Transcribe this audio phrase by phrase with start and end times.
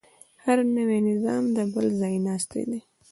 [0.43, 2.79] هر نوی نظام د بل ځایناستی دی.